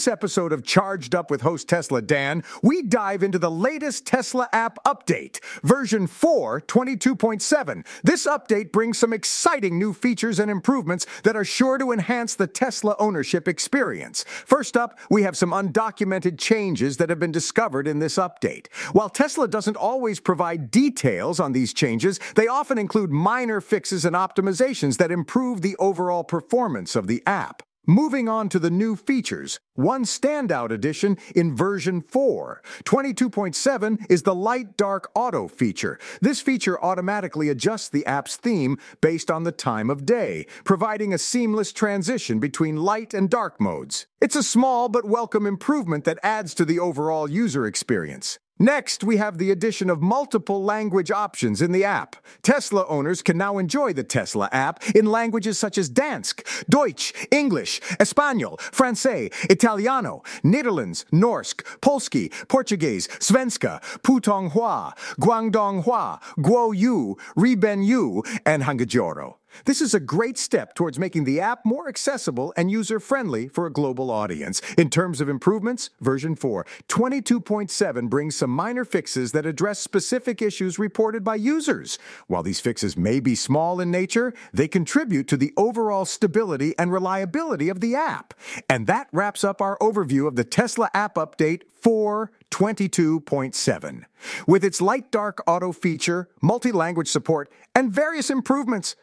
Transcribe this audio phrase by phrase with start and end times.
[0.00, 4.48] this episode of Charged Up with host Tesla Dan, we dive into the latest Tesla
[4.50, 7.86] app update, version 4 22.7.
[8.02, 12.46] This update brings some exciting new features and improvements that are sure to enhance the
[12.46, 14.24] Tesla ownership experience.
[14.46, 18.72] First up, we have some undocumented changes that have been discovered in this update.
[18.92, 24.16] While Tesla doesn't always provide details on these changes, they often include minor fixes and
[24.16, 27.62] optimizations that improve the overall performance of the app.
[27.86, 32.62] Moving on to the new features, one standout addition in version 4.
[32.84, 35.98] 22.7 is the Light Dark Auto feature.
[36.20, 41.18] This feature automatically adjusts the app's theme based on the time of day, providing a
[41.18, 44.06] seamless transition between light and dark modes.
[44.20, 48.38] It's a small but welcome improvement that adds to the overall user experience.
[48.62, 52.16] Next, we have the addition of multiple language options in the app.
[52.42, 57.80] Tesla owners can now enjoy the Tesla app in languages such as Dansk, Deutsch, English,
[57.98, 59.30] Espanol, Francais,
[59.70, 69.39] Italiano, Nederlands, Norsk, Polski, Portuguese, Svenska, Putonghua, Guangdonghua, Guoyu, Ribenyu, and Hangajoro.
[69.64, 73.66] This is a great step towards making the app more accessible and user friendly for
[73.66, 74.60] a global audience.
[74.76, 80.78] In terms of improvements, version 4 22.7 brings some minor fixes that address specific issues
[80.78, 81.98] reported by users.
[82.26, 86.92] While these fixes may be small in nature, they contribute to the overall stability and
[86.92, 88.34] reliability of the app.
[88.68, 94.04] And that wraps up our overview of the Tesla app update 422.7.
[94.46, 98.96] With its light dark auto feature, multi language support, and various improvements,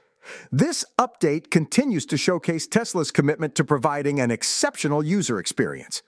[0.51, 6.01] this update continues to showcase Tesla's commitment to providing an exceptional user experience.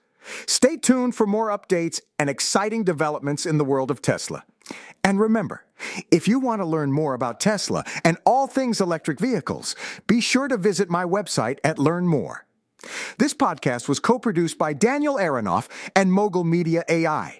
[0.46, 4.44] Stay tuned for more updates and exciting developments in the world of Tesla.
[5.02, 5.64] And remember,
[6.10, 9.74] if you want to learn more about Tesla and all things electric vehicles,
[10.06, 12.46] be sure to visit my website at Learn More.
[13.18, 17.39] This podcast was co produced by Daniel Aronoff and Mogul Media AI.